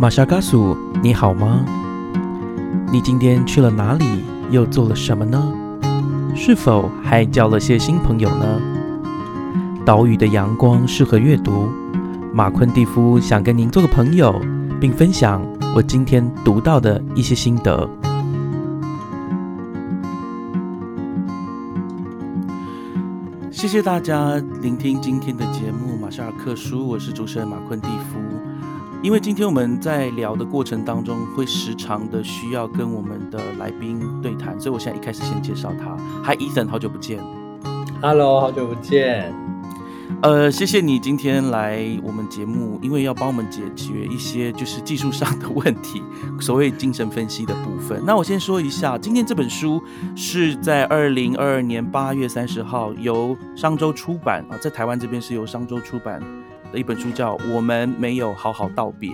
[0.00, 1.62] 马夏嘎苏，你好吗？
[2.90, 4.24] 你今天去了哪里？
[4.50, 5.52] 又做了什么呢？
[6.34, 8.62] 是否还交了些新朋友呢？
[9.84, 11.68] 岛屿的阳光适合阅读。
[12.32, 14.40] 马昆蒂夫想跟您做个朋友，
[14.80, 15.46] 并分享
[15.76, 17.86] 我今天读到的一些心得。
[23.50, 28.29] 谢谢大家聆听今天的节目《马夏尔克书》，我是主持人马昆蒂夫。
[29.02, 35.96] 因为今天我们在聊的过程当中，会时常的需要跟我们的来宾对谈，所以我现在一开始先介绍他。
[36.22, 37.18] 嗨，Ethan，好久不见。
[38.02, 39.34] Hello，好久不见。
[40.20, 46.02] 呃，谢谢你今天来我们节目，因为要帮我们解决一些就是技术上的问题，
[46.38, 48.02] 所谓精神分析的部分。
[48.04, 49.82] 那我先说一下，今天这本书
[50.14, 56.22] 是在二零二二年八月三十号由商周出版啊，在台湾这边是由商周出版
[56.72, 59.10] 的一本书，叫《我们没有好好道别》。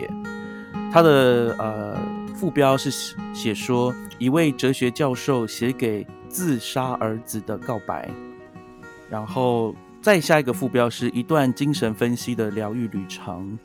[0.92, 1.96] 它的呃
[2.34, 2.90] 副标是
[3.34, 8.08] 写说一位哲学教授写给自杀儿子的告白，
[9.10, 9.74] 然后。
[10.02, 13.58] 再下一个副标是一段精神分析的疗愈旅程。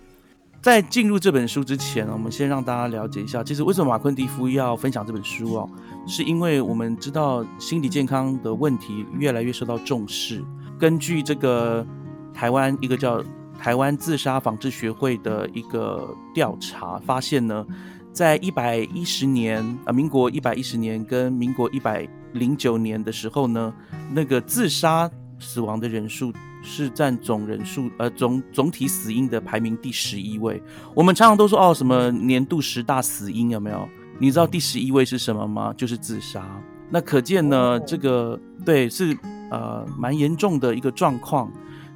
[0.60, 5.70] 在进入这本书之前，我们先让大家了解一下，其实为什么马昆蒂夫要分享这本书哦，
[6.08, 10.44] 是因为我们知道心理健康的问题越来越受到重视。
[10.80, 11.86] 根据这个
[12.34, 13.24] 台湾一个叫
[13.62, 17.64] 台湾自杀防治学会的一个调查发现呢，
[18.12, 23.72] 在一百一十年啊，民国一百一十年跟民国一百零九年的时候呢，
[24.12, 25.10] 那个自杀。
[25.44, 26.32] 死亡的人数
[26.62, 30.62] 是占总人数，呃，总总体死因的排名第十一位。
[30.94, 33.90] 我们常常都说哦，什么年度十大死因有没有？
[34.20, 35.74] 你知道第十一位是什么吗？
[35.76, 36.46] 就是自杀。
[36.92, 39.18] 那可见呢，这个对是
[39.50, 41.52] 呃蛮严重的一个状况。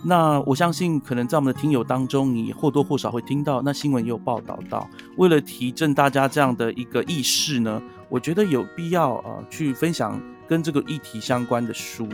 [0.07, 4.87] 那我相信，可能在我们的听友当中，你或多或少会听到，那新闻也有报道到。
[5.17, 12.07] 为了提振大家这样的一个意识呢，我觉得有必要呃去分享跟这个议题相关的书。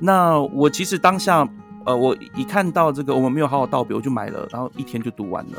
[0.00, 1.48] 那我其实当下，
[1.86, 5.58] 呃，我一看到这个我们没有好好道别，我就买了，然后一天就读完了，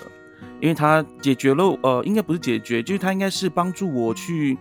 [0.59, 4.57] 因为它解决了，呃，应该不是解决，就是它应该是帮助我去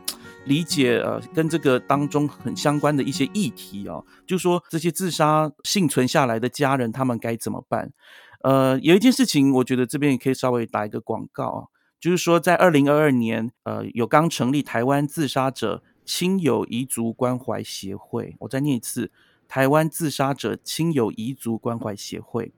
[0.48, 7.92] 理解，呃，跟这个当中很相关的一些议题哦，就说这些自杀幸存下来的家人他们该怎么办？
[8.40, 11.60] 呃，有一件事情，我觉得这边也可以稍微打一个广告啊，
[12.00, 19.12] 就是说在二零二二年，呃，有刚成立台湾自杀者亲友遗族关怀协会，我再念一次。
[19.48, 22.52] 台湾自杀者亲友遗族关怀协会，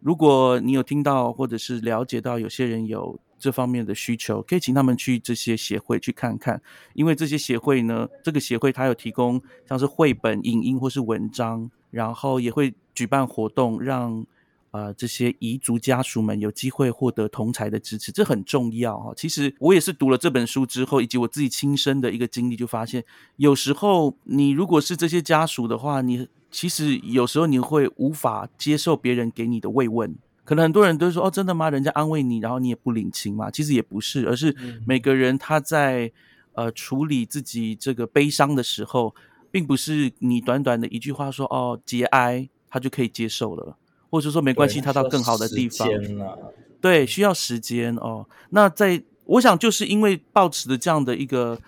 [0.00, 6.60] 如果你有听到或者是了解到有些人有这方面的需求，可以请他们去这些协会去看看，
[6.94, 14.24] 因为这些协会呢，这个协会它有提供像是绘本、影音或是文章，然后也会举办活动，让
[14.70, 19.12] 呃这些彝族家属们有机会获得同才的支持，这很重要哈。
[19.16, 23.04] 其实我也是读了这本书之后，以及我自己亲身的一个经历，就发现
[23.36, 31.70] 有时候你如果是这些家属的话，你其实有时候你会无法接受别人给你的慰问，可能很多人都说哦，真的吗？
[31.70, 33.50] 人家安慰你，然后你也不领情嘛？
[33.50, 34.54] 其实也不是，而是
[34.86, 36.12] 每个人他在
[36.52, 39.14] 呃处理自己这个悲伤的时候，
[39.50, 43.76] 并不是你短短的一句话说哦节哀，他就可以接受了。
[44.10, 45.88] 或者说没关系，他到更好的地方，
[46.80, 48.24] 对，需要时间哦。
[48.50, 51.58] 那在我想，就是因为抱持的这样的一个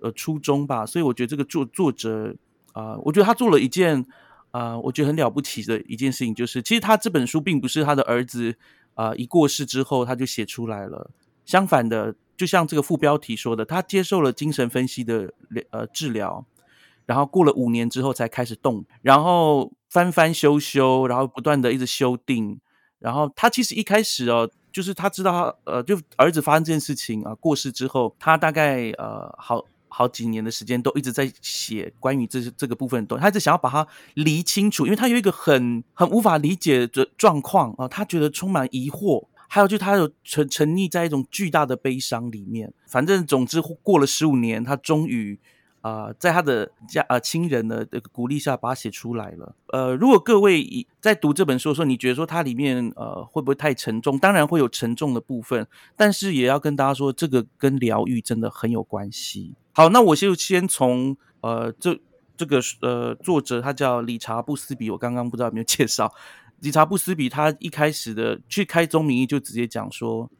[0.00, 2.32] 呃初衷吧，所以我觉得这个作作者
[2.74, 4.06] 啊、呃，我觉得他做了一件
[4.56, 8.56] 啊、呃，我觉得很了不起的一件事情，就是其实他这本书并不是他的儿子
[8.94, 11.10] 啊、一过世之后他就写出来了，
[11.44, 15.32] 相反的，就像这个副标题说的，他接受了精神分析的
[15.70, 16.46] 呃治疗。
[17.04, 22.58] 然后过了五年之后才开始动，然后翻翻修修，然后不断的一直修订。
[22.98, 29.64] 然后他其实一开始哦，就是他知道他呃，就儿子发生这件事情啊，过世之后，他大概呃好
[29.96, 39.26] 好几年的时间都一直在写关于这这个部分的东西，他一直想要把它理清楚，因为他有一个很很无法理解的状况啊，他觉得充满疑惑。
[39.48, 42.70] 还有，就他有沉沉溺在一种巨大的悲伤里面。
[42.86, 45.38] 反正总之过了十五年，他终于。
[45.82, 49.54] 啊、在他的家啊亲人的这个鼓励下，把它写出来了。
[49.68, 54.18] 呃，如果各位在读这本书的时候，你觉得说它里面呃会不会太沉重？
[54.18, 59.54] 当然会有沉重的部分，但是也要跟大家说，这个跟疗愈真的很有关系。
[59.76, 62.00] 好，那我就先从呃这
[62.34, 66.10] 这个呃作者他叫理查布斯比，我刚刚不知道有没有介绍。
[66.60, 70.30] 理查布斯比他一开始的去开宗明义就直接讲说，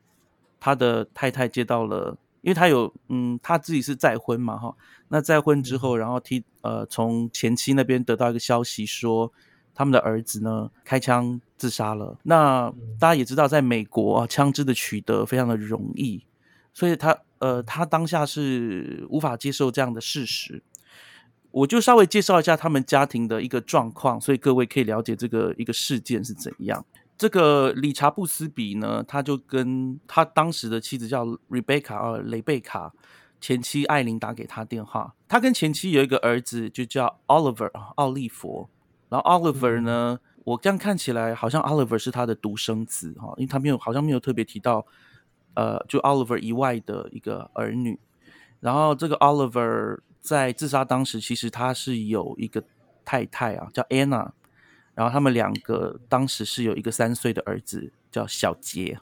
[0.58, 2.16] 他的太太接到了。
[2.40, 4.74] 因为他有，嗯，他自己是再婚嘛，哈，
[5.08, 9.30] 那再婚之后，然后替呃从前妻那边得到一个消息说，
[9.74, 12.16] 他们的儿子呢开枪自杀了。
[12.22, 16.24] 那大家也知道，在美国啊，枪支的取得非常的容易，
[16.76, 20.62] 所以他呃，他当下是无法接受这样的事实。
[21.50, 26.84] 我就稍微介绍一下他们家庭的一个状况，所以各位可以了解这个一个事件是怎样。
[27.16, 32.92] 这个理查布斯比呢，他就跟他当时的妻子叫 Rebecca 啊，雷贝卡
[33.40, 35.14] 前妻艾琳打给他电话。
[35.26, 38.68] 他跟前妻有一个儿子，就叫 Oliver 奥利佛。
[39.08, 44.86] 然后 Oliver 呢，我这样看起来好像 Oliver 是他的独生子哈，因为他没有好像没有特别提到。
[45.56, 47.98] 呃，就 Oliver 以外的一个儿女，
[48.60, 52.62] 然后这个 Oliver 在自杀当时，其实他是有一个
[53.06, 54.30] 太太啊，叫 Anna，
[54.94, 58.98] 然后他们两个当时是有一个三岁的儿子叫小杰。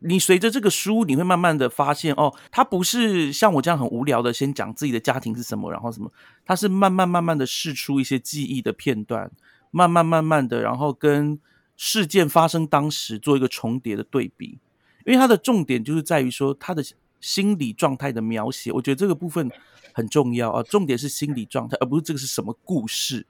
[0.00, 6.10] 你随着这个书，你会慢慢的发现，哦，他不是像我这样很无聊的先讲自己的家庭是什么，然后什么，
[6.44, 9.30] 他是慢慢慢慢的试出一些记忆的片段，
[9.70, 11.38] 慢慢慢慢的，然后跟
[11.76, 14.58] 事件发生当时做一个重叠的对比。
[15.06, 16.82] 因为它的重点就是在于说他的
[17.20, 19.50] 心理状态的描写，我觉得这个部分
[19.92, 20.62] 很重要啊。
[20.62, 23.26] 重点是心理状态，而不是这个是什么故事。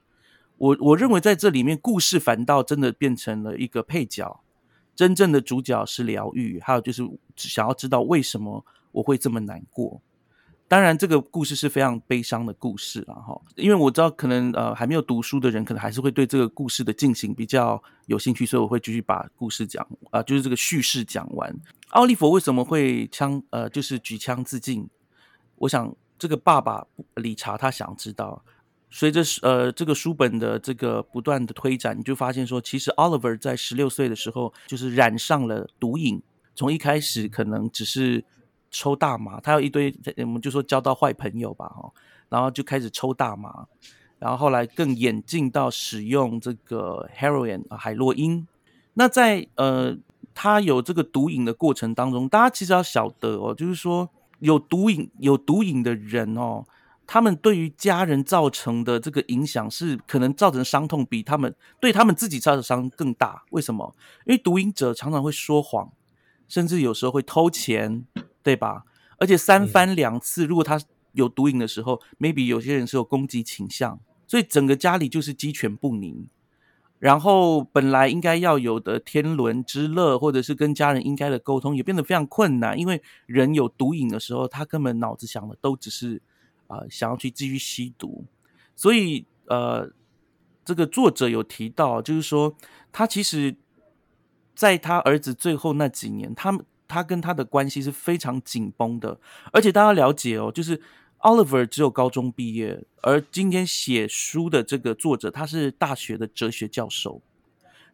[0.57, 4.41] 我我认为在这里面，故事反倒真的变成了一个配角，
[4.95, 10.01] 真正的主角是疗愈，还有就是想要知道为什么我会这么难过。
[10.73, 21.55] 当然，这个故事是非常悲伤的故事了哈，因为我知道可能呃还没有读书的人，可能还是会对这个故事的进行比较有兴趣，所以我会继续把故事讲啊，就是这个叙事讲完。
[21.89, 24.89] 奥利弗为什么会枪呃就是举枪自尽？
[25.57, 26.87] 我想这个爸爸
[27.17, 28.43] 理查他想知道。
[28.89, 36.19] 随着呃这个书本的这个不断的推展，你就发现说，其实 Oliver 在十六岁的时候就是染上了毒瘾，
[36.55, 38.25] 从一开始可能只是。
[38.73, 41.89] 抽大麻，他有一堆，我们就说交到坏朋友吧，哈，
[42.27, 43.67] 然后就开始抽大麻，
[44.17, 48.45] 然后后来更演进到使用这个 heroin 海洛因。
[48.95, 49.95] 那在呃
[50.33, 54.09] 他有这个毒瘾的过程当中，大家其实要晓得哦，就是说
[54.39, 56.65] 有毒瘾有毒瘾的人哦，
[57.05, 63.43] 他们对于家人造成的这个影响是可能造成伤痛比他们对他们自己造成伤更大。
[63.51, 63.95] 为什么？
[64.25, 65.91] 因为毒瘾者常常会说谎，
[66.47, 68.05] 甚至有时候会偷钱。
[68.43, 68.83] 对吧？
[69.17, 70.77] 而且三番两次，如果他
[71.13, 76.27] 有毒瘾的时候，maybe 有些人是有攻击倾向，所以整个家里就是鸡犬不宁。
[76.99, 82.77] 然后本来应该要有的天伦之乐，或者是跟家人应该的沟通，也变得非常困难。
[82.77, 86.21] 因为人有毒瘾的时候，他根本脑子想的都只是
[86.67, 88.25] 啊，想要去继续吸毒。
[88.75, 89.91] 所以呃，
[90.65, 92.55] 这个作者有提到，就是说
[92.91, 93.55] 他其实
[94.55, 96.65] 在他儿子最后那几年，他们。
[96.93, 99.19] 他跟他的关系是非常紧绷的，
[99.51, 100.79] 而且大家了解哦，就是
[101.21, 107.19] Oliver 只有高中毕业，而今天写书的这个作者他是大学的哲学教授，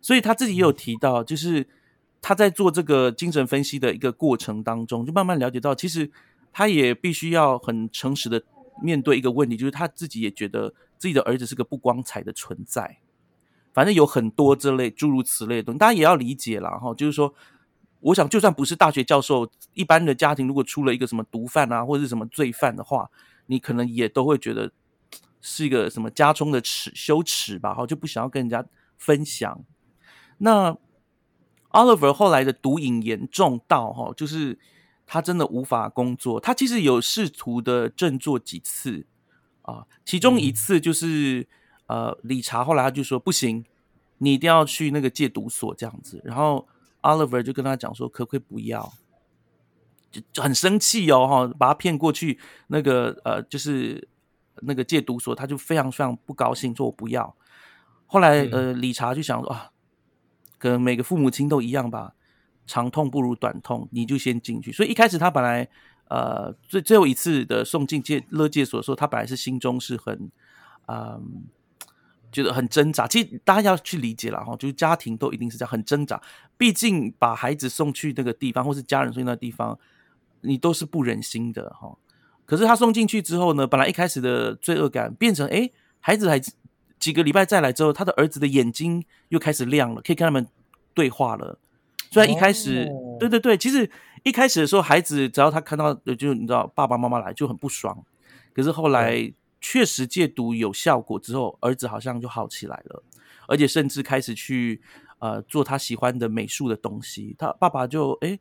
[0.01, 1.65] 所以他自己也有提到，就是
[2.21, 6.11] 他在做这个精神分析的一个过程当中，就慢慢了解到，其实
[6.51, 8.43] 他也必须要很诚实的
[8.81, 12.97] 面对一个问题，就是他自己也觉得自己的儿子是个不光彩的存在，
[13.73, 17.33] 反正有很多这类诸如此类的东西，大家也要理解了哈，就是说。
[18.01, 23.09] 我想，就算不是大学教授，一般的家庭如果出了一个什么毒贩啊，或者是什么罪犯的话，
[23.47, 24.71] 你可能也都会觉得
[25.41, 28.65] 是一个什么家中的耻羞耻吧，哈，就不想要跟人家
[28.97, 29.65] 分享。
[30.37, 30.77] 那
[31.71, 34.57] Oliver 后来的毒瘾严重到哈，就是
[35.05, 36.39] 他真的无法工作。
[36.39, 39.05] 他其实有试图的振作几次
[39.63, 41.45] 啊，其中一次就是
[41.87, 43.65] 呃，理查后来他就说不行，
[44.19, 46.65] 你一定要去那个戒毒所这样子，然后。
[47.01, 48.91] Oliver 就跟他讲说：“可不可以不要？”
[50.11, 54.07] 就就很生气哦，哈，把他骗过去那个呃，就是
[54.61, 57.35] 那个戒毒所，他就非常非常不高兴，说我不要。
[58.07, 59.71] 后来呃，理查就想说啊，
[60.57, 62.15] 跟每个父母亲都一样吧，
[62.65, 64.71] 长痛不如短痛，你就先进去。
[64.71, 65.69] 所以一开始他本来
[66.09, 70.31] 呃，最最后一次的送进戒乐戒所的时候，他本来是心中是很
[70.87, 71.43] 嗯。
[72.31, 76.21] 觉得很挣扎，其实大家要去理解了哈，就是家庭都一定是这样很挣扎。
[76.57, 79.77] 毕竟把孩子送去那个地方，或是家人送去那个地方，
[80.41, 81.97] 你都是不忍心的哈。
[82.45, 85.69] 可是他送进去之后呢，本来一开始的罪恶感变成，哎，
[85.99, 86.39] 孩子还
[86.99, 90.47] 几个礼拜再来之后，他的儿子的眼睛又开始亮了，可以跟他们
[90.93, 91.57] 对话了。
[92.11, 92.87] 虽然一开始，
[93.19, 93.89] 对对对，其实
[94.23, 98.03] 一开始的时候，孩子只要他看到，就你知道爸爸妈妈来就很不爽。
[98.53, 99.33] 可是后来。
[99.61, 103.03] 确实戒毒有效果之后，儿子好像就好起来了，
[103.47, 104.81] 而且甚至开始去
[105.19, 107.35] 呃做他喜欢的美术的东西。
[107.37, 108.39] 他爸爸就哎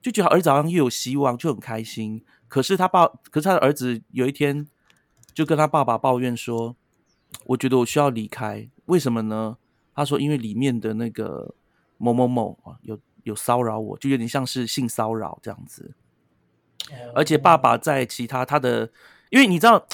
[0.00, 2.24] 就觉得儿子好像又有希望，就很开心。
[2.46, 4.68] 可是他爸，可是他的儿子有一天
[5.32, 6.76] 就跟他爸爸抱怨说
[7.46, 9.56] ：“我觉得我需要离开，为什么呢？”
[9.96, 11.54] 他说：“因为里面的那个
[11.96, 15.94] 某某某啊，有有骚扰我，就有点像是性骚扰这样子。”
[17.14, 18.92] 而且爸爸在其他他的，
[19.30, 19.84] 因为你知道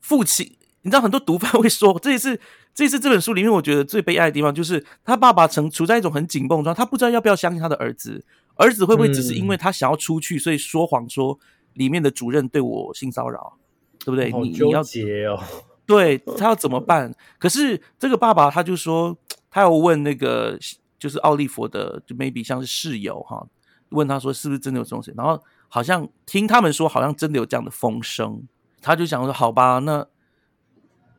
[0.00, 2.40] 父亲，你知道很多毒贩会说， 这也是
[2.74, 8.24] 这也是这本书里面我觉得最悲哀的地方，就是他爸爸曾处在一种很紧绷状态，他不知道要不要相信他的儿子，
[8.56, 11.38] 儿子会不会只是因为他想要出去，所以说谎说
[11.74, 13.58] 里面的主任对我性骚扰，
[14.04, 14.32] 对不对？
[14.32, 15.38] 你你要结哦，
[15.86, 17.14] 对他要怎么办？
[17.38, 19.16] 可是这个爸爸他就说，
[19.50, 20.58] 他要问那个
[20.98, 23.46] 就是奥利佛的，就 maybe 像是室友哈，
[23.90, 25.40] 问他说是不是真的有这种事，然后。
[25.72, 28.42] 好像听他们说，好像真的有这样的风声，
[28.80, 30.06] 他就想说：“好吧，那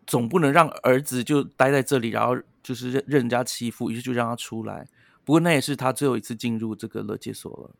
[0.07, 4.87] 总不能让儿子就待在这里，然后就是任任人家欺负，于是就让他出来。
[5.23, 7.75] 不过那也是他最后一次进入这个乐界所了，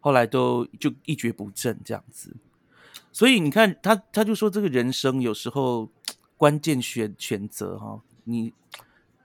[0.00, 2.36] 后来都就一蹶不振这样子。
[3.12, 5.88] 所以你看，他他就说，这个人生有时候
[6.36, 8.52] 关键选选择哈，你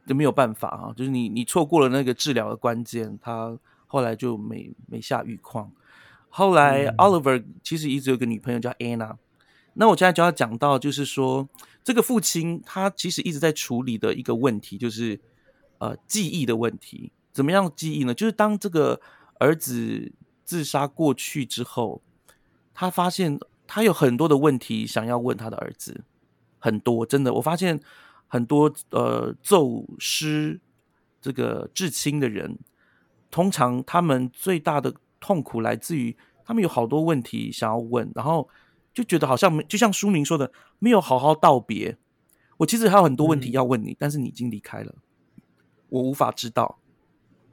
[0.06, 5.72] 就没有办法哈，就是你你错过了那个治疗的关键，他后来就没没下狱况。”
[6.30, 9.16] 后来，Oliver 其实一直有个女朋友叫 Anna。
[9.77, 11.48] 那我现在就要讲到，就是说
[11.84, 15.19] 这个父亲他其实一直在处理的一个问题，就是
[15.77, 17.12] 呃记忆的问题。
[17.31, 18.13] 怎么样记忆呢？
[18.13, 19.00] 就是当这个
[19.39, 20.12] 儿子
[20.43, 22.01] 自杀过去之后，
[22.74, 26.03] 他发现他有很多的问题想要问他的儿子，
[26.60, 27.79] 很多真的，我发现
[28.27, 30.60] 很多呃奏诗
[31.22, 32.57] 这个至亲的人，
[33.29, 34.93] 通常他们最大的。
[35.19, 36.15] 痛苦来自于
[36.46, 38.48] 他们有好多问题想要问，然后
[38.98, 42.00] 就觉得好像没，就像书名说的，没有好好道别。
[42.58, 44.96] 我其实还有很多问题要问你，但是你已经离开了，
[45.89, 46.80] 我无法知道。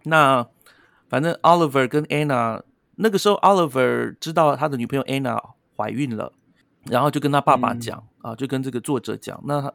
[0.04, 0.48] 那
[1.06, 2.62] 反正 Oliver 跟 Anna
[2.94, 5.38] 那个时候，Oliver 知道他的女朋友 Anna
[5.76, 6.32] 怀孕了，
[6.84, 9.38] 然后就跟他爸爸讲啊，就跟这个作者讲。
[9.44, 9.74] 那他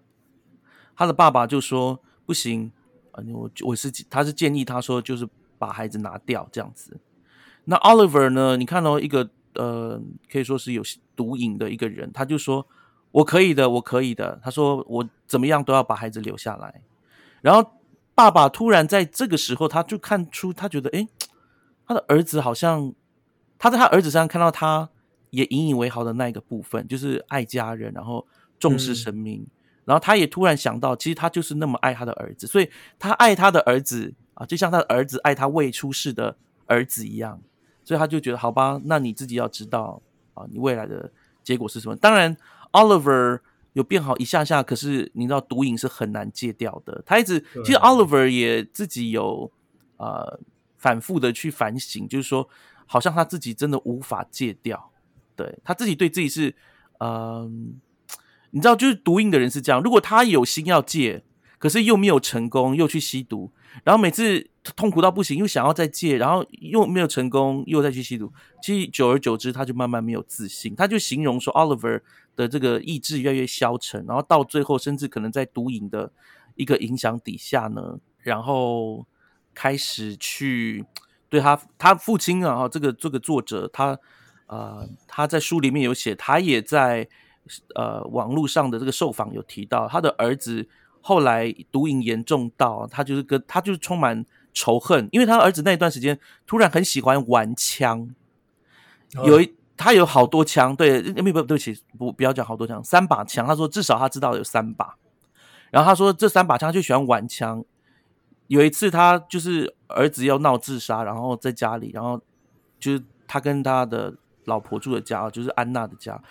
[0.95, 2.71] 他的爸爸就说不行
[3.11, 6.99] 啊，我我是他是建议他说就是把孩子拿掉这样子。
[7.65, 8.57] 那 Oliver 呢？
[8.57, 10.01] 你看到一个呃，
[10.31, 10.81] 可以说是有
[11.17, 12.65] 毒瘾的一个人，他就说
[13.11, 16.81] ：“我可以的，我可以的。”他说：“我怎么样都要把孩子留下来。”
[17.43, 17.73] 然后
[18.15, 21.05] 爸爸突然在这个时候，他就看出他觉得，哎，
[21.85, 22.93] 他的儿子好像
[23.57, 24.89] 他在他儿子身上看到他
[25.31, 28.25] 也引以为豪的那一个部分，就是爱家人，然后
[28.59, 29.45] 重视生命。
[29.83, 36.37] 然后他也突然想到，其实他就是那么爱他的儿子，所以他爱他的儿子啊，就像他的儿子爱他未出世的
[36.67, 37.41] 儿子一样。
[37.89, 40.00] 所以他就觉得好吧，那你自己要知道
[40.36, 41.12] 啊，你未来的
[41.43, 41.96] 结果是什么？
[41.96, 42.38] 当然
[42.72, 43.39] ，Oliver
[43.74, 47.01] 有变好一下下，可是你知道毒瘾是很难戒掉的。
[47.03, 49.51] 他一直其实 Oliver 也自己有
[49.98, 50.39] 呃
[50.77, 52.48] 反复的去反省，就是说
[52.86, 54.91] 好像他自己真的无法戒掉。
[55.36, 56.53] 对他自己对自己是
[57.00, 57.74] 嗯，
[58.51, 61.24] 你知道，就是毒瘾的人是这样，如果他有心要戒，
[61.59, 63.51] 可是又没有成功，又去吸毒。
[63.83, 68.31] 然后每次痛苦到不行，又想要再戒，然后又没有成功，又再去吸毒。
[68.63, 70.75] 其实久而久之，他就慢慢没有自信。
[70.75, 72.01] 他就形容说，Oliver
[72.35, 76.11] 的这个意志越来越消沉，然后到最后，甚至可能在毒瘾的
[76.55, 79.05] 一个影响底下呢，然后
[79.53, 80.83] 开始去
[81.29, 83.99] 对他他父亲啊，这个这个作者他
[84.47, 87.07] 呃他在书里面有写，他也在
[87.75, 90.67] 呃网络上的这个受访有提到他的儿子。
[91.01, 98.09] 后来毒瘾严重到他就是跟他就是充满仇恨，因为他儿子那一段时间突然很喜欢玩枪，
[99.23, 103.45] 有一他有好多枪，对，不不对不起，不不要讲好多枪，三把枪。
[103.47, 104.95] 他说至少他知道有三把，
[105.71, 107.63] 然后他说这三把枪就喜欢玩枪。
[108.47, 112.19] 有一次他就是儿子要闹自杀，然后在家里，然后
[112.79, 114.13] 就是他跟他的
[114.45, 116.21] 老婆住的家，就是安娜的家，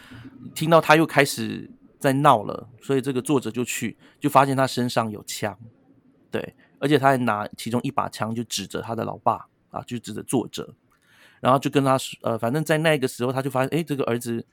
[0.55, 1.71] 听到他又开始。
[1.99, 5.59] 在闹了，所以这个作者就去，就发现他身上有枪，
[6.31, 10.75] 对，而且他还拿其中一把枪就指着他的老爸啊，就指着作者，
[11.41, 14.47] 然后就跟他说，呃，反正在那个时候他就发现，哎，这个儿子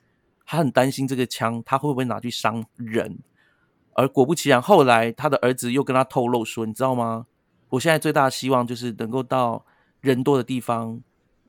[0.44, 3.18] 他很担心这个枪他会不会拿去伤人，
[3.94, 7.26] 而果不其然，后来他的儿子又跟他透露说，你知道吗？
[7.70, 9.64] 我现在最大的希望就是能够到
[10.00, 11.00] 人多的地方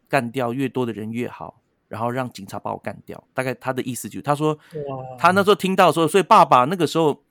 [0.08, 1.62] 干掉越多的人越好。
[1.88, 4.58] 然后让警察把我干掉，大概他的意思就是，他说，
[5.18, 7.24] 他那时候听到说，所以爸爸那个时候，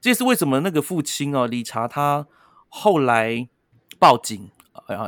[0.00, 2.26] 这是为什么那个父亲哦，理查他
[2.68, 3.48] 后来
[3.98, 4.50] 报警，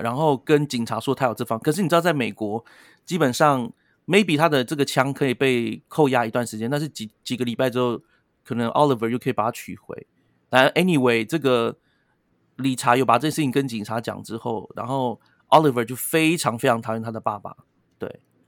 [0.02, 2.64] 然后跟警察说他有这方，可是你知道，在美国
[3.04, 3.70] 基本上
[4.06, 8.00] ，maybe 他的这个枪可以被扣押一段时间，但是几几个礼拜之后，
[8.44, 10.06] 可能 Oliver 又可以把它取回。
[10.48, 11.76] 但 anyway，这个
[12.56, 17.65] 理查又把这事情跟警察讲之后，然后 Oliver 就非常非常讨厌他的爸爸，对。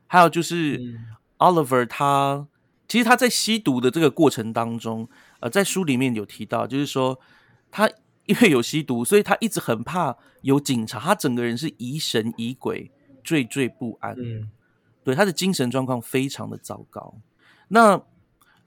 [0.08, 0.98] 还有就是
[1.38, 2.48] ，Oliver 他
[2.88, 7.20] 其实他在吸毒的这个过程当中，呃，在书里面有提到，就是说
[7.70, 7.88] 他
[8.24, 12.90] 因为有吸毒，所以他一直很怕有警察，他整个人是疑神疑鬼、
[13.22, 14.16] 惴惴不安。
[14.18, 14.50] 嗯，
[15.04, 17.14] 对他的精神状况非常的糟糕。
[17.68, 18.02] 那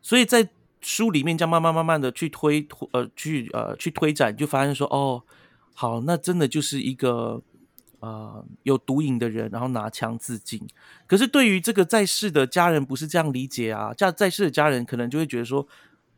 [0.02, 5.24] 所以在书里面，这样慢慢慢慢的去推呃去呃去推展，就发现说哦，
[5.74, 7.42] 好，那真的就是一个
[8.02, 10.62] 呃有毒瘾的人，然后拿枪自尽。
[11.08, 13.94] 可是对于这个在世的家人，不是这样理解啊。
[13.94, 15.66] 在在世的家人可能就会觉得说，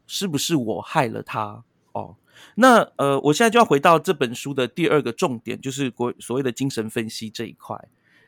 [0.07, 1.63] 是不是我害了他？
[1.91, 2.15] 哦，
[2.55, 7.87] 那呃，我现在就要回到这本书的第二个重点，就是国所谓的精神分析这一块。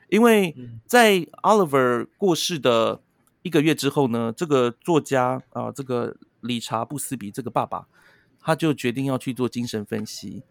[0.10, 3.02] 因为在 Oliver 过世的
[3.42, 7.88] 一个月之后呢，这个作家啊，这个理查布斯比这个爸爸，
[8.40, 10.44] 他就决定要去做精神分析。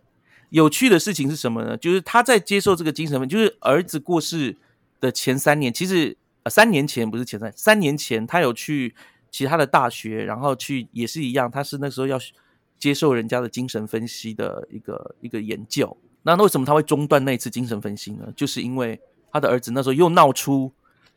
[0.55, 1.77] 有趣的事情是什么呢？
[1.77, 4.57] 就是他在接受这个精神分，就是儿子过世
[5.01, 8.95] 的前三年，其实呃三年前不是前三，三年前他有去
[9.31, 12.19] 其他的大学，然后去也是一样，他是那时候要。
[12.77, 18.31] 接受人家的精神分析的一个一个研究，那为什么他会中断那次精神分析呢？
[18.37, 19.01] 就是因为
[19.33, 20.71] 他的儿子那时候又闹出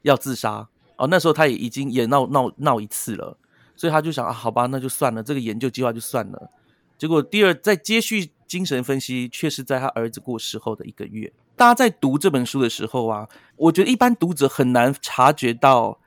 [0.03, 0.65] 要自杀
[0.95, 3.37] 哦，那时候他也已经也闹闹闹一次了，
[3.75, 6.49] 所以他就想啊，好吧，那就算了，这个研究计划就算了。
[6.97, 11.31] 结果第二在接续精神分析，却是在他儿子过世后的一个月。
[11.55, 15.99] 大家在读这本书的时候啊，我觉得一般读者很难察觉到。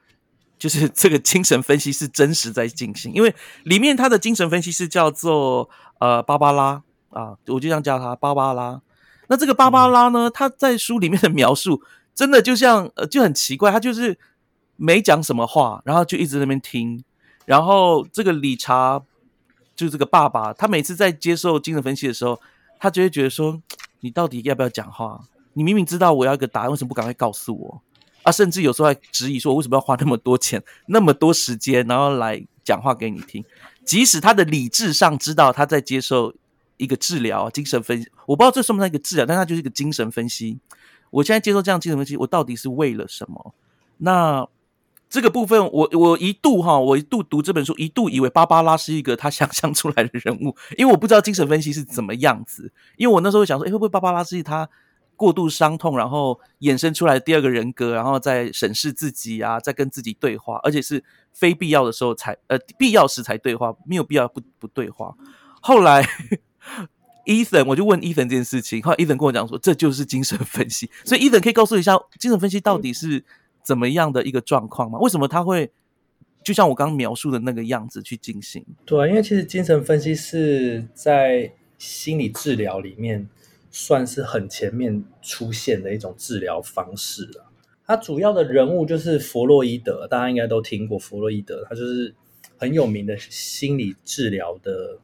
[0.58, 5.70] 就是这个精神分析是真实在进行，因为里面他的精神分析是叫做
[6.00, 8.82] 呃芭芭拉啊，我就这样叫他芭芭拉。
[9.28, 11.82] 那这个芭芭拉呢，他在书里面的描述
[12.14, 14.18] 真的就像呃就很奇怪，他就是
[14.76, 17.02] 没讲什么话，然后就一直在那边听。
[17.46, 19.02] 然后这个理查
[19.84, 22.40] 就这个爸爸，他每次在接受精神分析的时候，
[22.78, 23.60] 他就会觉得说：
[24.00, 25.20] 你到底要不要讲话？
[25.54, 27.82] 你明明知道我要一个答案，为什么不赶快告诉我？
[28.22, 33.44] 啊，甚至有时候还质疑说，我为什么要花那么多钱、那么多时间，然后来讲话给你听？
[33.84, 36.34] 即使他的理智上知道他在接受
[36.76, 40.58] 一个治疗、精神分析，我不知道这算不算一个治疗，但他就是一个精神分析。
[41.10, 43.54] 我现在接受这样精神分析，我到底是为了什么？
[43.96, 44.46] 那
[45.10, 52.72] 这个部分，我我一度哈，我一度读这本书，一度以为芭芭拉是一个他想象出来的人物， 因为我不知道精神分析是怎么样子。
[52.96, 54.70] 因为我那时候想说，哎，会不会芭芭拉是他？
[55.16, 65.14] 过度伤痛，然后衍生出来的第二个人格，然后再审视自己啊，再跟自己对话，而且是非必要的时候才呃必要时才对话，没有必要不不对话。
[65.60, 66.02] 后来，
[67.26, 70.90] Ethan 我就问 Ethan 这件事情，后来 Ethan 跟我讲说，这就是精神分析。
[71.04, 73.22] 所以 Ethan 可以告诉一下，精神分析到底是
[73.62, 74.98] 怎么样的一个状况吗？
[74.98, 75.70] 为什么他会
[76.42, 78.64] 就像我刚刚描述的那个样子去进行？
[78.84, 83.28] 对，因为其实精神分析是在心理治疗里面。
[83.72, 87.52] 算是很前面出现的一种治疗方式了。
[87.86, 92.12] 他主要的人物就是弗洛伊德，大家应该都听过弗洛伊德，他就是
[92.58, 94.98] 很有名的心理治疗的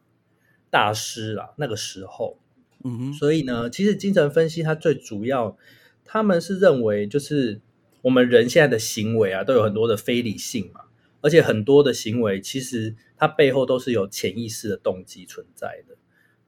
[0.68, 1.50] 大师啦。
[1.58, 2.38] 那个时候，
[2.82, 5.56] 嗯哼，所以呢，其实精神分析它最主要，
[6.04, 7.60] 他们是认为就是
[8.06, 10.82] 我们人现在的行为啊，都有很多的非理性嘛，
[11.20, 15.96] 而且很多的行为其实它背后都是有潜意识的动机存在的。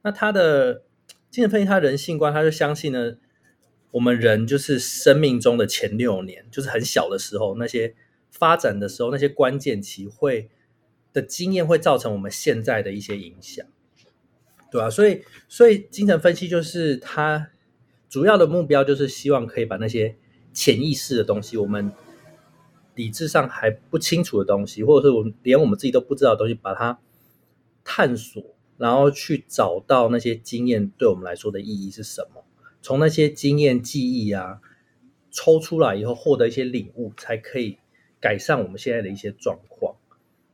[0.01, 0.83] 那他的。
[1.31, 3.15] 精神分析，他人性观，他就相信呢，
[3.91, 7.93] 我们人就是生命中的前六年，就是很小的时候，那些
[8.31, 10.49] 发展的时候，那些关键期会
[11.13, 13.63] 的经验会造成我们现在的一些影响，
[14.71, 14.89] 对吧？
[14.89, 17.51] 所以，所以精神分析就是他
[18.09, 20.15] 主要的目标，就是希望可以把那些
[20.53, 21.91] 潜意识的东西，我们
[22.95, 26.99] 理智上还不清楚的东西，或者是我们连我们自己都不知道的东西，把它
[27.83, 28.43] 探索。
[28.77, 32.45] 然后去找到那些经验对我们来说的意义是什么？
[32.81, 34.61] 从那些经验记忆啊
[35.29, 37.77] 抽出来以后，获得一些领悟，才可以
[38.21, 39.97] 改善我们现在的一些状况。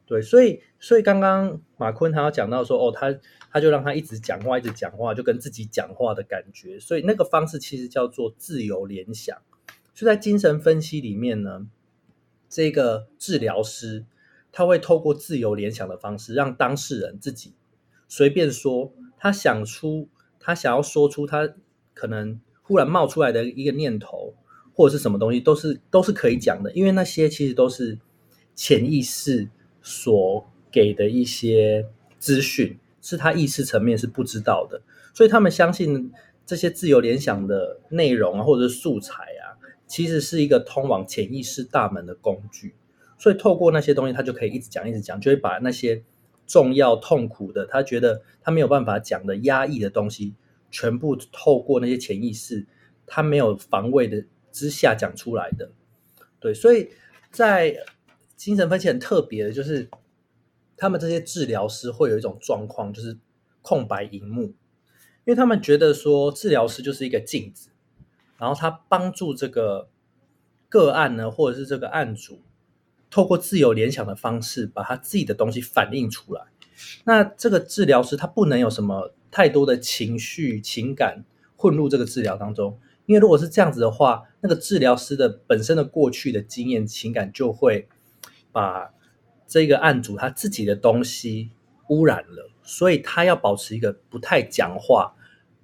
[0.08, 3.16] 对，所以所以刚刚马坤他要讲到说，哦，他
[3.52, 6.80] 他就让他一直讲话，一直讲话，就跟自己讲话的感觉。
[6.80, 9.38] 所以那个方式其实叫做自由联想。
[9.96, 11.66] 就在精神分析里面呢，
[12.50, 14.06] 这个治疗师
[14.52, 17.54] 他会透过自由联想的方式，让当事人自己。
[18.08, 21.50] 随便说，他想出，他想要说出他
[21.94, 24.36] 可能忽然冒出来的一个念头，
[24.74, 27.98] 或者是什么东西，都是都是可以讲的，因为那些其实都是
[28.54, 29.50] 潜意识
[29.82, 31.88] 所给的一些
[32.20, 34.82] 资讯，是他意识层面是不知道的，
[35.14, 36.12] 所以他们相信
[36.46, 39.16] 这些自由联想的内容啊，或者是素材，
[39.88, 42.76] 其实是一个通往潜意识大门的工具，
[43.18, 46.04] 所以透过那些东西，他就可以一直讲，一直讲，就会把那些。
[46.48, 50.36] 重要痛苦的，他觉得他没有办法讲的压抑的东西，
[50.70, 52.68] 全部透过那些潜意识，
[53.08, 55.72] 他没有防卫的之下讲出来的。
[56.40, 56.92] 对，所以
[57.32, 57.76] 在
[58.38, 59.90] 精神分析很特别的，就是
[60.78, 63.18] 他们这些治疗师会有一种状况，就是
[63.64, 64.56] 空白荧幕，因
[65.26, 67.70] 为他们觉得说治疗师就是一个镜子，
[68.38, 69.88] 然后他帮助这个
[70.70, 72.42] 个案呢，或者是这个案主，
[73.10, 76.42] 透过自由联想的方式，把他自己的东西反映出来。
[77.06, 81.24] 那这个治疗师他不能有什么太多的情绪情感
[81.56, 87.88] 混入这个治疗当中，因为如果是这样子的话，那个治疗师的本身的过去的经验情感就会
[88.52, 88.94] 把
[89.48, 91.52] 这个案主他自己的东西
[91.88, 95.16] 污染了，所以他要保持一个不太讲话，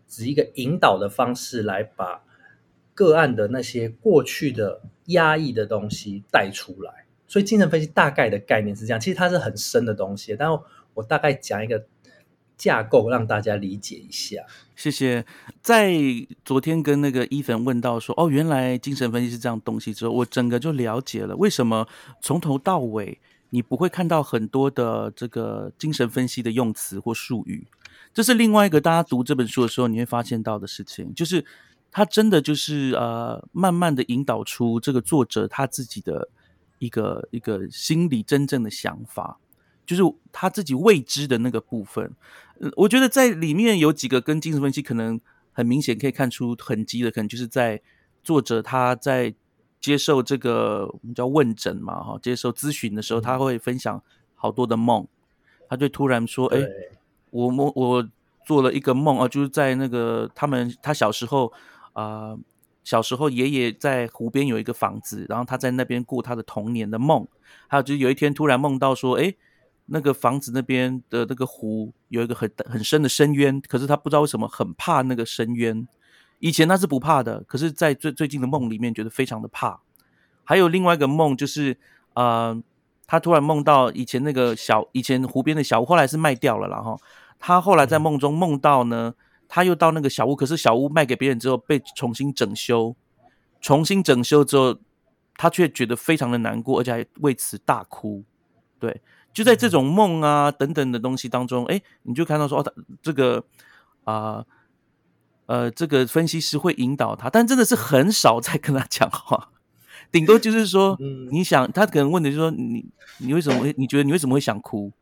[0.07, 2.23] 只一个引导的方式来把
[3.01, 6.91] 个案的那些过去的压抑的东西带出来。
[7.27, 10.49] 所以精神分析大概的概念是这样，其实它是很深的东西，但
[10.93, 11.83] 我大概讲一个
[12.57, 14.43] 架构，让大家理解一下。
[14.75, 15.25] 谢谢。
[15.63, 15.93] 在
[16.45, 21.87] 昨天跟那个伊粉问到说，哦，原来精神分析是这样东西之后，我整个就了解了为什么
[22.21, 27.65] 从头到尾你不会看到很多的这个精神分析的用词或术语。
[28.13, 31.45] 这是另外一个大家读这本书的时候你会发现到的事情，就是
[31.91, 36.29] 他真的就是呃，慢慢的引导出这个作者他自己的。
[36.81, 39.37] 一个一个心里真正的想法，
[39.85, 40.01] 就是
[40.31, 42.11] 他自己未知的那个部分。
[42.75, 45.21] 我觉得在里面有几个跟精神分析可能
[45.53, 47.79] 很明显可以看出痕迹的，可能就是在
[48.23, 49.31] 作者他在
[49.79, 54.01] 接受这个我们叫问诊嘛，哈，接受咨询的时候，他会分享
[54.33, 55.07] 好多的梦，
[55.69, 56.65] 他就突然说：“哎，
[57.29, 58.09] 我梦我
[58.43, 61.53] 做了一个梦啊，就是在那个他们他小时候
[61.93, 62.37] 啊。”
[62.83, 67.27] 小时候，爷爷在湖边有一个房子，然后他在那边过他的童年的梦。
[67.67, 69.31] 还有就是有一天突然梦到说，哎，
[69.85, 75.87] 那个房子那边的那个湖有一个很很深的深渊，可是他不知道为什么很怕那个深渊。
[76.39, 79.79] 以前他是不怕的，可是在最最近的梦里面觉得非常的怕。
[80.43, 81.77] 还有另外一个梦就是，
[82.15, 82.59] 呃，
[83.05, 86.99] 他突然梦到以前那个小以前湖边的小屋，后来是卖掉了，然后
[87.37, 89.13] 他后来在梦中梦到呢。
[89.53, 92.95] 他又到那个小屋，可是小屋卖给别人之后被重新整修，
[93.59, 94.77] 重新整修之后，
[95.35, 98.23] 他却觉得非常的难过，而且还为此大哭。
[98.79, 99.01] 对，
[99.33, 103.43] 就在这种梦啊等等的东西当中，哎，你就看到说，哦，他这个
[104.05, 104.45] 啊，
[105.47, 109.49] 呃，这个分析师会引导他，但真的是很少在跟他讲话，
[110.13, 110.97] 顶多就是说，
[111.29, 112.85] 你想，他可能问的就是说，你
[113.17, 113.75] 你为什么会？
[113.77, 114.93] 你觉得你为什么会想哭？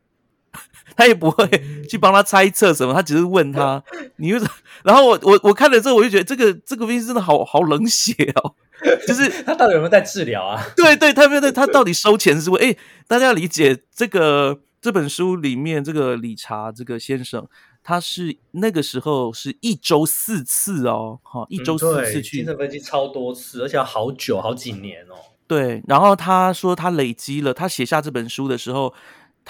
[0.95, 1.47] 他也不会
[1.89, 3.81] 去帮他猜测什么，他只是问他，
[4.17, 4.51] 你为什么？
[4.83, 8.55] 然后我我我看了之后，我就觉得这个这个分析真的好好冷血哦，
[9.07, 10.61] 就是他到底有没有在治疗啊？
[10.75, 12.71] 对对，他没有，他到底收钱是为？
[12.71, 17.47] 哎，大家要理解这个这本书里面这个理查这个先生，
[17.83, 25.15] 他是那个时候是一周四次哦，哈，一周四次去精神分析超多次，而且要好久好几年哦。
[25.47, 28.93] 对，然后他说他累积了，他写下这本书的时候。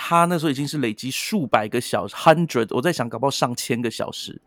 [0.02, 4.42] 他那时候已经是累积数百个小时，hundred，我在想，搞不好上千个小时，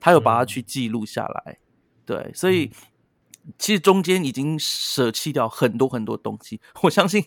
[0.00, 1.58] 他有把它去记录下来。
[2.06, 2.70] 对，所以
[3.58, 6.58] 其实中间已经舍弃掉很多很多东西。
[6.84, 7.22] 我相信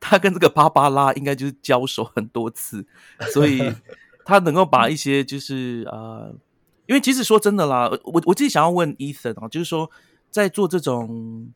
[0.00, 2.84] 他跟这个芭芭拉应该就是交手很多次，
[3.32, 3.72] 所以
[4.24, 6.34] 他能够把一些就是呃，
[6.86, 9.88] 因为其实说真的啦，我我自己想要问 Ethan 啊，就是说
[10.32, 11.52] 在做这种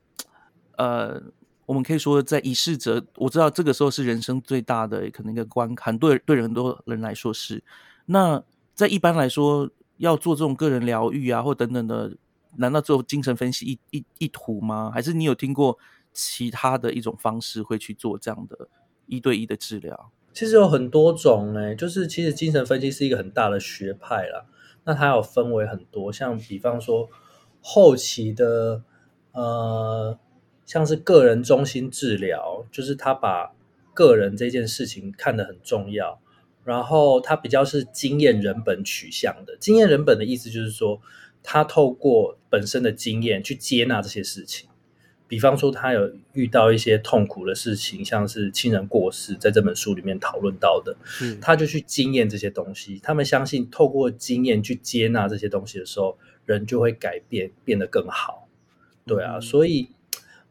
[0.77, 1.21] 呃。
[1.67, 7.65] 我们可以说，在仪式者，我知道这个时候是人生最大的可能一个关卡，对对很多人来说是。
[8.07, 8.43] 那
[8.75, 12.17] 在一般来说，要做这种个人疗愈啊，或等等的，
[12.57, 14.91] 难道做精神分析一一一图吗？
[14.93, 15.79] 还是你有听过
[16.13, 18.69] 其他的一种方式会去做这样的
[19.07, 20.11] 一对一的治疗？
[20.35, 24.45] 其实有很多种诶，就是其实精神分析是一个很大的学派啦。
[24.85, 27.09] 那它有分为很多，像比方说
[27.63, 28.83] 后期的
[29.33, 30.19] 呃。
[30.67, 33.53] 像是个人中心治疗，就是他把
[33.93, 36.19] 个人这件事情看得很重要，
[36.65, 39.57] 然后他比较是经验人本取向的。
[39.61, 41.01] 经验人本的意思就是说，
[41.43, 44.69] 他透过本身的经验去接纳这些事情。
[45.29, 50.97] 比方说，他有遇到一些痛苦的事情，像是亲人过世，在这本书里面讨论到的，
[51.41, 52.99] 他就去经验这些东西。
[53.03, 58.49] 他们相信，透过经验去接纳这些东西的时候，人就会改变，变得更好。
[59.07, 59.91] 对啊，所以。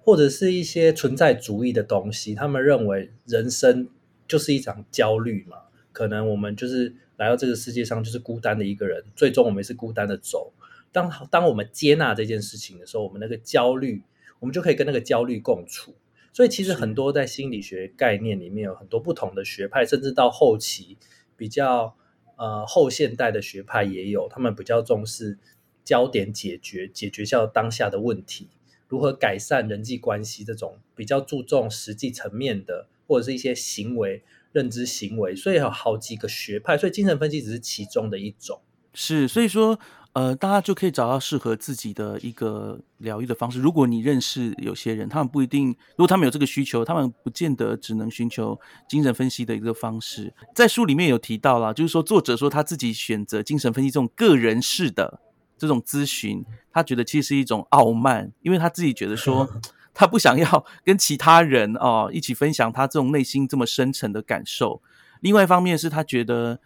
[0.05, 3.87] 或者是一些存在主义的东西，他们认为人生
[4.27, 5.57] 就是一场焦虑嘛？
[5.93, 10.51] 可能我们就是来到这个世界上就是孤单的一个人，最终我们是孤单的走。
[10.91, 14.03] 当当我们接纳这件事情的时候，我们那个焦虑，
[14.39, 15.95] 我们就可以跟那个焦虑共处。
[16.33, 20.97] 所以其实很多在心理学概念里面有很多不同的学派，甚至到后期
[21.37, 21.95] 比较
[22.35, 25.37] 呃后现代的学派也有，他们比较重视
[25.85, 28.49] 焦点解决，解决掉当下的问题。
[28.93, 30.43] 如何改善人际关系？
[30.43, 36.77] 这种比较注重实际层面的，或者是一些行为、认知行为，所以有好几个学派。
[36.77, 38.62] 所以精神分析只是其中的一种。
[38.93, 39.79] 是，所以说。
[40.15, 43.60] 呃，大家就可以找到适合自己的一个疗愈的方式。
[43.60, 50.32] 如果你认识有些人，他们不一定，如果他们有这个需求，他们不见得只能寻求精神分析的一个方式。
[50.53, 55.19] 在书里面有提到啦，就是说作者说他自己选择精神分析这种个人式的
[55.57, 59.49] 这种咨询，他觉得其实是一种傲慢，因为他自己觉得说
[59.93, 64.81] 他不想要跟其他人哦一起分享他这种内心这么深沉的感受。
[65.21, 66.59] 另外一方面是他觉得。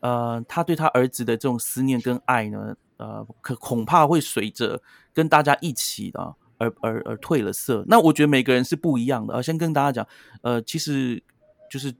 [0.00, 4.82] 呃，他对他儿子的这种思念跟爱呢，呃，可恐怕会随着
[5.14, 6.20] 跟大家一起的
[6.58, 7.82] 而而而褪了色。
[7.88, 9.32] 那我觉得每个人是不一样的。
[9.32, 10.06] 呃，先跟大家讲，
[10.42, 11.22] 呃，其实
[11.70, 11.90] 就是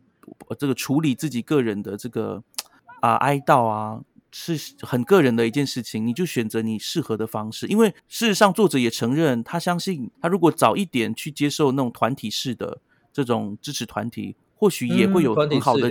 [0.59, 2.43] 这个处理自己个人的这个
[3.01, 4.03] 啊哀悼啊，
[4.37, 6.05] 是很个人的一件事情。
[6.05, 12.81] 你就选择你适合的方式，因为事实上作者也承认，他相信他如果早一点去接受那种团体式的
[13.13, 14.35] 这种支持团体。
[14.57, 15.91] 或许也会有很好的，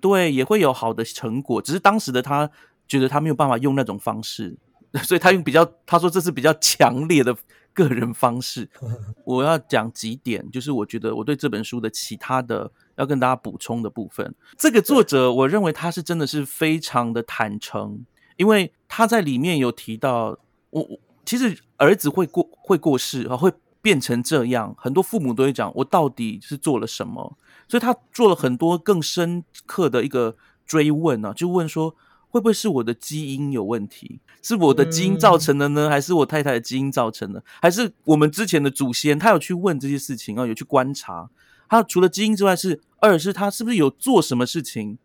[0.00, 1.60] 对，也会有好的成果。
[1.60, 2.48] 只是当时的他
[2.86, 4.56] 觉得他没有办法用那种方式，
[5.02, 7.34] 所以他用比较，他说这是比较强烈的
[7.76, 8.68] 个人方式。
[9.24, 14.34] 我要讲几点，就是我觉得我对这本书的其他的要跟大家补充的部分。
[14.56, 18.06] 这个作者，我认为他是真的是非常的坦诚，
[18.38, 20.38] 因为他在里面有提到，
[20.70, 27.36] 我其实儿子会过会过世啊，会变成这样，很多父母都会讲，我到底是做了什么。
[27.68, 31.94] 所以他做了很多更深刻的一个追问呢，就问说
[32.28, 34.20] 会不会是我的基因有问题？
[34.42, 37.42] 是我的基因造成的呢，还是我太太的基因造成的？
[37.60, 39.18] 还是我们之前的祖先？
[39.18, 41.30] 他有去问这些事情啊，有去观察。
[41.68, 44.98] 他除了基因之外，是二是他是不是有做什么事情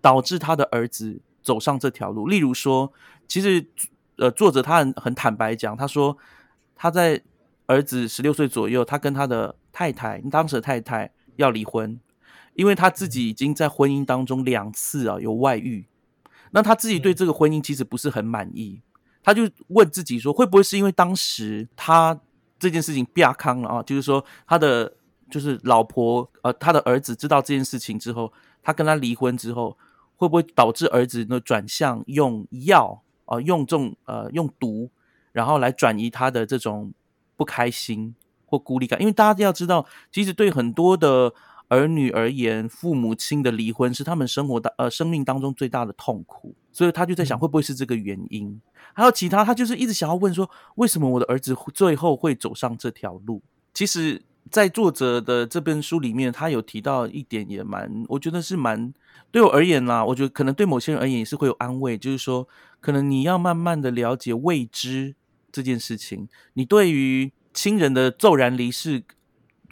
[0.00, 2.28] 导致他的儿子走上这条路？
[2.28, 2.92] 例如说，
[3.26, 3.66] 其实
[4.16, 6.16] 呃，作者他很很坦白讲，他说
[6.76, 7.20] 他在
[7.66, 11.98] 儿子十六岁左右，他跟他的太太，当时的太太要离婚。
[12.54, 15.84] 因为他自己已经在婚姻当中两次啊有外遇，
[16.54, 18.80] 那他自己对这个婚姻其实不是很满意，
[19.24, 22.16] 他就问自己说，会不会是因为当时他
[22.60, 23.82] 这件事情变康了啊？
[23.82, 24.92] 就是说他的
[25.28, 29.76] 就是老婆呃他的儿子知道这件事情之后，他跟他离婚之后，
[30.14, 34.88] 会不会导致儿子呢转向用药啊用这种呃用毒，
[35.32, 36.94] 然后来转移他的这种
[37.36, 38.14] 不开心
[38.46, 39.00] 或孤立感？
[39.00, 41.34] 因为大家要知道，其实对很多的。
[41.74, 48.60] 儿女而言，父母亲的离婚是他们生活的呃生命当中最大的痛苦，所以他就在想会不会是这个原因？
[48.92, 53.42] 还有其他，他就是一直想要问说，为什么我的儿子最后会走上这条路？
[53.72, 58.94] 其实，在作者的这本书里面，他有提到一点，也蛮我觉得是蛮
[59.32, 62.46] 对我而言啦，我觉得可能对某些人而言也是会有安慰，就是说，
[62.80, 65.16] 可能你要慢慢的了解未知
[65.50, 69.02] 这件事情，你对于亲人的骤然离世。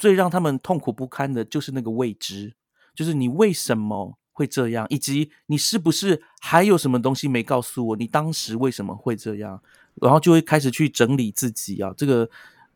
[0.03, 2.55] 最让他们痛苦不堪的就是那个未知，
[2.93, 7.97] 就是你为什么会这样，以及你是不是还有什么东西没告诉我？
[7.97, 9.63] 你当时为什么会这样？
[10.01, 11.95] 然后就会开始去整理自己啊。
[11.97, 12.29] 这个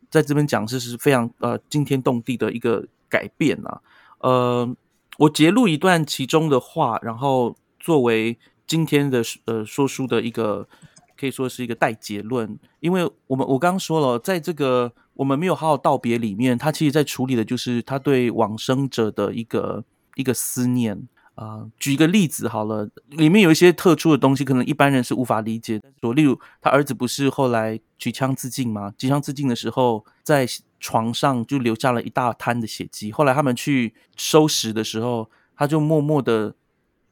[0.08, 3.82] 在这边讲是是非常呃惊天动地的一个改变啊。
[4.20, 4.76] 呃，
[5.18, 10.68] 我截录一段其中的话，然后作为今天的呃说书的一个
[11.18, 14.92] 可以说是一个待结论，因为我们我刚刚说了，在这个。
[15.16, 21.66] 我们没有好好道别，里面他其实在处理的就是他对往生者的一个一个思念啊。
[21.78, 25.80] 举一个例子好了，里面有一些特殊的东西，可能一般人是无法理解。
[26.00, 28.92] 说，例如他儿子不是后来举枪自尽吗？
[28.98, 30.46] 举枪自尽的时候，在
[30.78, 33.10] 床上就留下了一大滩的血迹。
[33.10, 36.54] 后来他们去收拾的时候，他就默默的，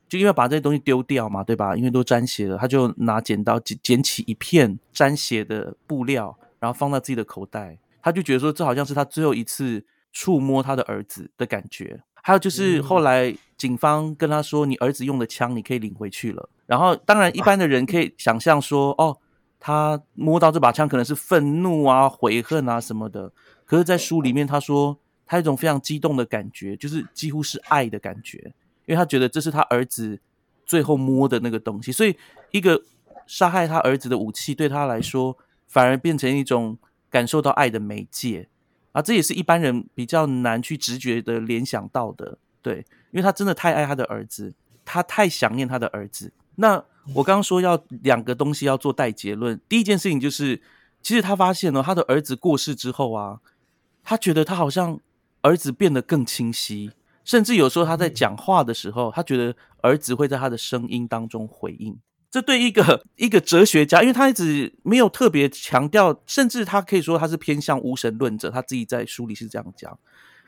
[0.07, 1.75] 就因为把这些东西丢掉嘛，对吧？
[1.75, 7.79] 因为都沾血了，他就拿剪刀剪剪起一片沾血的布料，然后放到自己的口袋。
[8.05, 12.03] 他就觉得说，这好像是他最后一次触摸他的儿子的感觉。
[12.23, 19.17] 还有就是后来警方跟他说：“你儿子用的枪，你可以领回去了。”然后，当然一般的人可以想象说：“哦，
[19.59, 23.33] 他摸到这把枪可能是愤怒啊、悔恨啊什么的。”
[23.65, 28.37] 可是，在书里面他说，他有一种非常激动的感觉，就是几乎是爱的感觉，
[28.85, 30.21] 因为他觉得这是他儿子
[30.67, 31.91] 最后摸的那个东西。
[31.91, 32.15] 所以，
[32.51, 32.83] 一个
[33.27, 36.77] 杀害他儿子的武器，对他来说反而变成一种。
[37.15, 38.49] 感受到爱的媒介
[38.91, 42.79] 啊，这也是一般人比较难去直觉的联想到的，对，
[43.13, 44.53] 因为他真的太爱他的儿子，
[44.85, 46.33] 他太想念他的儿子。
[46.57, 50.61] 那我刚刚说要两个东西要做待结论，第一件事情就是，
[51.03, 53.39] 其实他发现了他的儿子过世之后啊，
[54.03, 54.99] 他觉得他好像
[55.43, 56.91] 儿子变得更清晰，
[57.25, 61.97] 甚至有时候他在讲话的时候，他觉得儿子会在他的声音当中回应。
[62.35, 69.97] 这对一个一个哲学家，因为他一直没有特别强调，甚至他可以说他是偏向无神论者，他自己在书里是这样讲。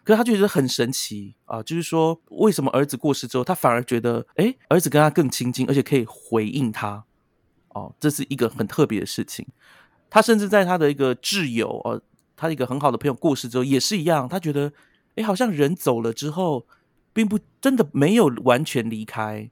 [0.03, 7.05] 可是他觉得很神奇啊，就是说为什么儿子过世之后，他反而觉得，哎，儿子跟他更亲近，而且可以回应他，
[7.69, 9.47] 哦，这是一个很特别的事情。
[10.11, 12.03] 他甚至在他的一个挚友，呃，
[12.35, 14.73] 他一个很好的朋友过世之后，也是一样，他觉得，
[15.15, 16.67] 哎，好像人走了之后，
[17.13, 19.49] 并不真的没有完全离开。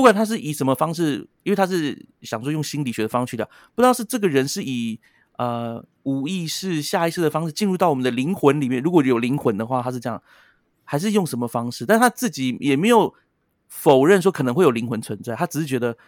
[0.00, 4.98] 不管他是以什么方式，因为他是想说用心理学的方式去的，不知道是这个人是以
[5.36, 8.82] 呃无意识、下意识的方式进入到我们的灵魂里面。
[8.82, 10.22] 如果有灵魂的话，他是这样，
[10.84, 11.84] 还是用什么方式？
[11.84, 13.14] 但他自己也没有
[13.68, 15.98] 否认说可能会有灵魂存在，他只是觉得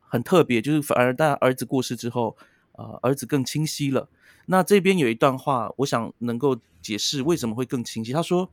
[0.00, 2.36] 很特别，就是反而在儿子过世之后，
[2.72, 4.10] 呃，儿子更清晰了。
[4.44, 8.12] 那这边有一段话，我想能够解释为什么会更清晰。
[8.12, 8.50] 他说：“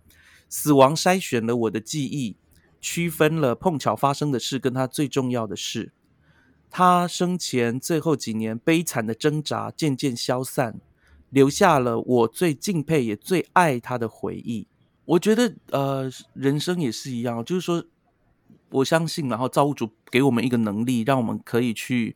[0.47, 2.37] 死亡筛选了我的记忆。”
[2.87, 5.91] 区分了碰巧发生的事跟他最重要的事。
[6.69, 10.79] 他生前最后几年悲惨的挣扎渐渐消散，
[11.31, 14.67] 留下了我最敬佩也最爱他的回忆。
[15.05, 17.83] 我觉得，呃，人生也是一样，就是说，
[18.69, 22.15] 我相信，然后造物主给我们一个能力，让我们可以去，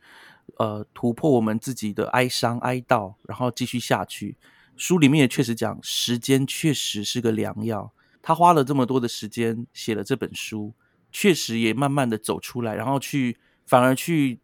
[0.59, 4.37] 呃，突破我们自己的哀伤哀悼，然后继续下去。
[4.77, 7.91] 书里面也确实讲，时间确实是个良药。
[8.21, 10.73] 他花了这么多的时间写了这本书，
[11.11, 14.39] 确实也慢慢的走出来，然后去反而去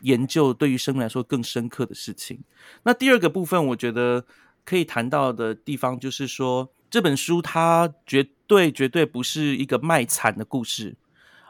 [0.00, 2.42] 研究对于生命来说更深刻的事情。
[2.82, 4.24] 那第二个部分，我觉得
[4.64, 10.96] 可以谈到的地方，就是说这本书它绝对绝对不是一个卖惨的故事。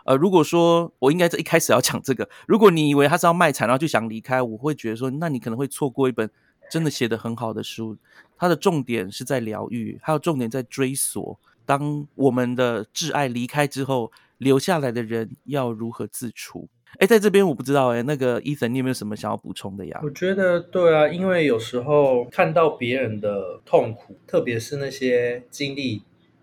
[0.04, 6.28] 呃，如果说我应该在一开始要讲这个，如果你以为他是要卖惨，然后就想离开，我会觉得说，那你可能会错过一本
[6.70, 7.96] 真的写的很好的书。
[8.36, 11.38] 它的重点是在疗愈，还有重点在追索。
[11.70, 16.68] 当我们的挚爱离开之后，留下来的人要如何自处？
[16.98, 20.00] 哎，在这边我不知道哎，那个伊森，你有没有什么想要补充的呀？
[20.02, 26.02] 我觉得对啊，因为有时候看到别人的痛苦，特别是那些经历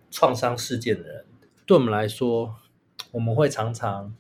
[0.10, 1.26] 创伤事件的人，
[1.66, 2.56] 对我们来说，
[3.12, 4.16] 我们会常常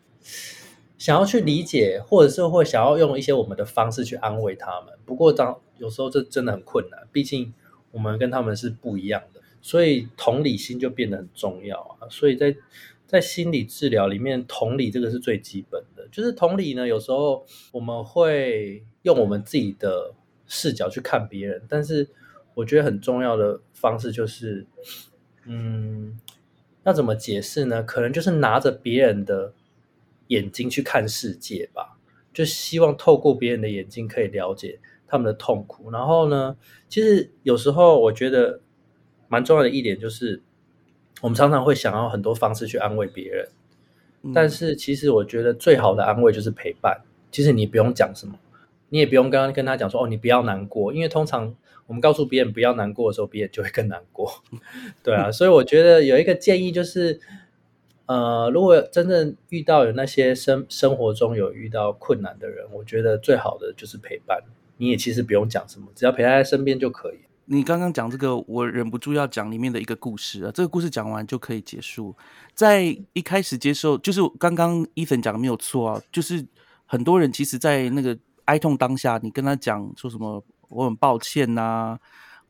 [0.97, 4.93] 想要去理解，或者是会想要用一些我们的方式去安慰他们。
[5.05, 7.53] 不过，当有时候这真的很困难，毕竟
[7.91, 9.36] 我们跟他们是不一样的。
[9.67, 12.07] 所以同理心就变得很重要啊！
[12.09, 12.55] 所以在
[13.05, 16.07] 在心理治疗里面，同理这个是最基本的。
[16.09, 20.15] 就是同理呢，有时候我们会用我们自己的
[20.47, 22.07] 视角去看别人，但是
[22.53, 24.65] 我觉得很重要的方式就是，
[25.43, 26.17] 嗯，
[26.85, 27.83] 要怎么解释呢？
[27.83, 29.53] 可能就是拿着别人的
[30.27, 31.97] 眼睛去看世界吧，
[32.33, 35.91] 就希望透过别人的眼睛可以了解他们的痛苦。
[35.91, 36.55] 然后呢，
[36.87, 38.61] 其实有时候我觉得。
[39.27, 40.41] 蛮重要的一点就是，
[41.21, 43.47] 我们常常会想要很多方式去安慰别人，
[44.33, 47.01] 但是其实我觉得最好的安慰就是陪伴。
[47.31, 48.39] 其实你不用讲什么，
[48.89, 51.53] 你也不用刚刚跟他讲说哦，你不要难过，因为通常
[51.85, 54.31] 我们告诉别人不要难过的时候，别人就会更难过。
[55.03, 57.19] 对啊，所以我觉得有一个建议就是，
[58.05, 64.41] 呃，如果真正遇到有那些生生活中有遇到困难的人，我觉得最好的就是陪伴。
[64.77, 67.17] 你也其实不用讲什么，只要陪他在身边就可以。
[67.49, 70.51] 你刚刚讲这个，我忍不住要讲里面的一个故事啊。
[70.53, 72.13] 这个故事讲完就可以结束。
[72.53, 72.83] 在
[73.13, 76.01] 一开始接受，就是刚刚伊森讲的没有错啊。
[76.11, 76.45] 就是
[76.85, 81.97] 很多人其实，在那个哀痛当下，你跟他讲说什么“我很抱歉”呐，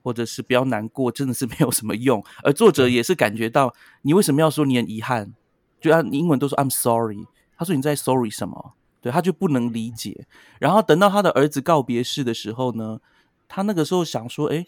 [0.02, 2.24] 或者是不要难过，真的是没有什么用。
[2.44, 5.32] 而作者也是感觉到，你为什么要说你很遗憾？
[5.80, 8.74] 就按英文都说 “I'm sorry”，他说你在 “sorry” 什么？
[9.00, 10.26] 对他就不能理解。
[10.60, 13.00] 然后等到他的儿子告别式的时候呢，
[13.48, 14.66] 他那个时候想说：“哎。”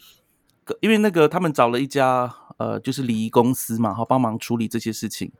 [0.82, 5.32] 因为那个他们找了一家呃，就是礼仪公司嘛，哈帮忙处理这些事情。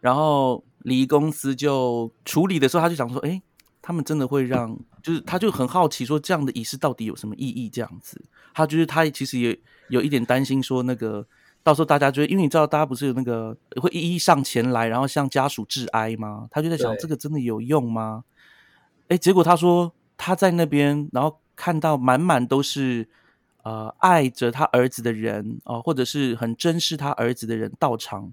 [0.00, 3.40] 然后礼仪公司就处理的时候，他就想说：“哎，
[3.80, 7.68] 他们真的会让，就是他就很好奇，说这样的仪式到底有什么意义？
[7.70, 8.22] 这样子，
[8.52, 11.26] 他就是他其实也有一点担心，说那个
[11.62, 16.46] 到时候大家就因为你知道，大家不是有那个会一一上前来，然后向家属致哀吗？
[16.50, 18.24] 他就在想，这个真的有用吗？
[19.08, 23.08] 哎，结果他说他在那边，然后看到满满都是。
[23.66, 28.32] 呃，爱着他儿子的人啊，或者是很珍视他儿子的人到场，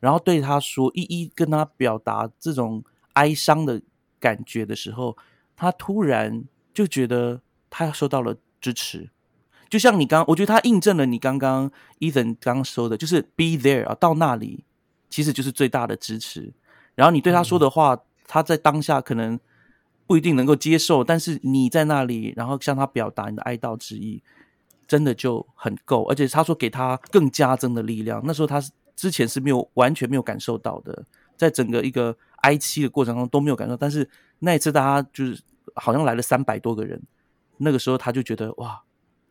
[0.00, 3.80] 然后对他说，一一跟他表达这种哀伤的
[4.18, 5.16] 感觉的时候，
[5.54, 6.42] 他突然
[6.74, 9.08] 就觉得他受到了支持。
[9.70, 11.70] 就像你刚，我觉得他印证了你刚刚
[12.00, 14.64] Ethan 刚刚说的，就是 be there 啊，到那里
[15.08, 16.52] 其实就是最大的支持。
[16.96, 19.38] 然后你对他说的话，他在当下可能
[20.08, 24.20] 不一定能够接受，但是你在那里，然后向他表达你的哀悼之意。
[24.92, 28.20] 真的就很够，而且他说给他更加增的力量。
[28.26, 28.62] 那时候他
[28.94, 33.74] 之前是没有完全没有感受到的，在整个一个哀戚的过程中都没有感受。
[33.74, 34.06] 但是
[34.40, 35.42] 那一次大家就是
[35.76, 37.00] 好像来了三百多个人，
[37.56, 38.82] 那个时候他就觉得哇，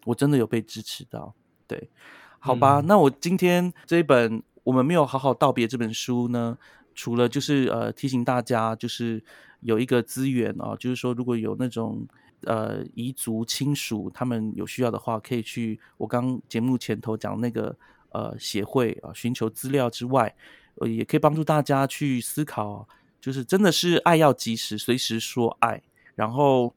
[0.05, 1.31] 我真的有被支持到。
[1.67, 1.91] 对，
[2.39, 6.57] 好吧，那我今天这一本我们没有好好道别这本书呢，
[6.95, 9.23] 除了就是呃提醒大家，就是
[9.59, 12.07] 有一个资源啊，就是说如果有那种
[12.45, 17.75] 呃彝族亲属他们有需要的话，可以去我刚节目前头讲那个
[18.09, 20.35] 呃协会啊寻求资料之外，
[20.75, 22.87] 呃也可以帮助大家去思考，
[23.19, 25.81] 就是真的是爱要及时，随时说爱。
[26.15, 26.73] 然后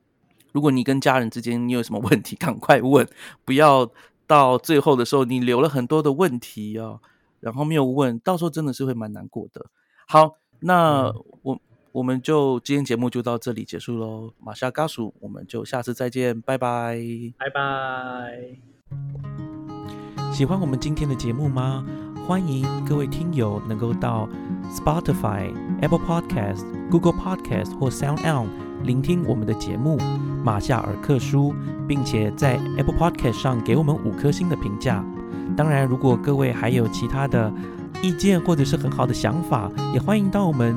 [0.53, 3.07] 如果你跟家人之间你有什么问题， 赶快问，
[3.45, 3.91] 不要
[4.27, 7.01] 到最后的时候你留了很多的问题啊，
[7.41, 9.67] 然后没有问，到时候真的是会蛮难过的。
[10.07, 11.13] 好，那
[11.43, 11.61] 我
[11.95, 14.33] 我们就今天节目就到这里结束喽。
[14.41, 16.99] 马夏嘎叔，我们就下次再见，拜拜，
[17.39, 18.49] 拜拜。
[20.33, 21.87] 喜欢我们今天的节目吗？
[22.27, 24.29] 欢迎各位听友能够到
[24.73, 28.49] Spotify、Apple Podcast、Google Podcast 或 Sound On
[28.83, 29.97] 聆听我们的节目
[30.43, 31.53] 《马夏尔克书》，
[31.87, 35.05] 并且在 Apple Podcast 上给我们五颗星的评价。
[35.57, 37.53] 当然，如果各位还有其他的，
[38.03, 40.77] 意见或者是很好的想法，也欢迎到我们